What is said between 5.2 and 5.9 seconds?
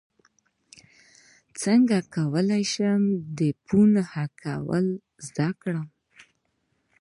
زده کړم